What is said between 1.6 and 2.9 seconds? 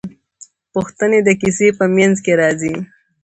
په منځ کې راځي.